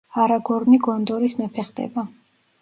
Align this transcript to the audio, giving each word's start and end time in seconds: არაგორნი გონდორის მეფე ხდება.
არაგორნი 0.21 0.79
გონდორის 0.87 1.37
მეფე 1.43 1.67
ხდება. 1.69 2.07